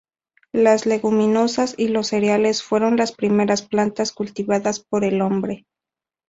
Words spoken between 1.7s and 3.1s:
y los cereales fueron